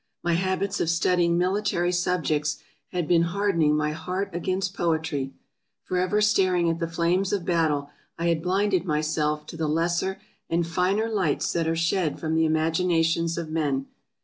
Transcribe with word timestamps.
My 0.23 0.33
habits 0.33 0.79
of 0.81 0.89
studying 0.89 1.37
military 1.37 1.91
subjects 1.91 2.57
had 2.87 3.07
been 3.07 3.21
hardening 3.21 3.75
my 3.77 3.91
heart 3.91 4.31
against 4.33 4.73
poetry. 4.73 5.31
Forever 5.83 6.21
staring 6.21 6.67
at 6.71 6.79
the 6.79 6.87
flames 6.87 7.31
of 7.31 7.45
battle, 7.45 7.91
I 8.17 8.25
had 8.25 8.41
blinded 8.41 8.83
myself 8.83 9.45
to 9.45 9.57
the 9.57 9.67
lesser 9.69 10.19
and 10.49 10.65
finer 10.65 11.07
lights 11.07 11.53
that 11.53 11.67
are 11.67 11.75
shed 11.75 12.19
from 12.19 12.33
the 12.33 12.45
imaginations 12.45 13.37
of 13.37 13.49
men. 13.51 13.85